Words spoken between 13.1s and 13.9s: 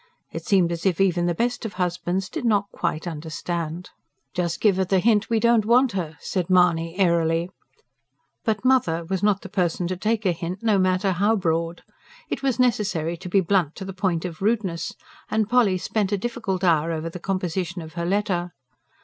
to be blunt to